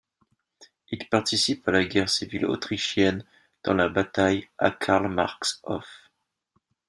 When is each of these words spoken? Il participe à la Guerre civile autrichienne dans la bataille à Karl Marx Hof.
Il 0.89 1.07
participe 1.09 1.67
à 1.67 1.71
la 1.71 1.85
Guerre 1.85 2.09
civile 2.09 2.47
autrichienne 2.47 3.23
dans 3.63 3.75
la 3.75 3.87
bataille 3.87 4.49
à 4.57 4.71
Karl 4.71 5.07
Marx 5.13 5.59
Hof. 5.61 5.85